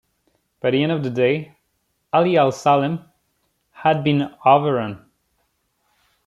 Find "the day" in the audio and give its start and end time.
1.03-1.55